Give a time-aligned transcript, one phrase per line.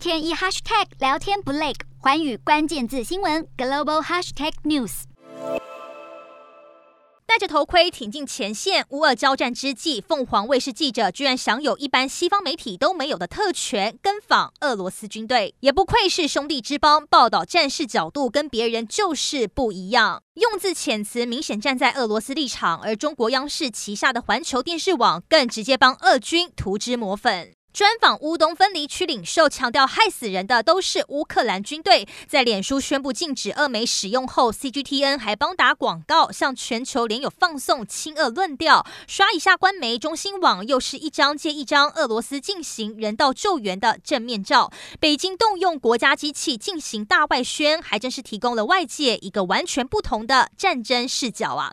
[0.00, 5.02] 天一 hashtag 聊天不累，寰宇关键字新闻 global hashtag news。
[7.26, 27.52] 戴着头盔挺进前线，乌俄交战之际，凤凰卫视记者居然享有一般西方媒体都没有的特权，跟访俄罗斯军队，也不愧是兄弟之邦，报道战事角度跟别人就是不一样，用字遣词明显站在俄罗斯立场，而中国央视旗下的环球电视网更直接帮俄军涂脂抹粉。
[27.72, 32.06] 专访乌东分离区领袖，强调害死人的都是乌克兰军队。
[32.26, 38.84] 在脸书宣布禁止俄媒使用后，CGTN 还帮打广告，向全球连友放送亲俄论调。
[39.06, 44.72] 刷一下官媒中新网，又是一张接一张俄罗斯进行人道救援的正面照。
[44.98, 51.68] 北京动用国家机器进行大外宣，还真是提供了外界一个完全不同的战争视角啊！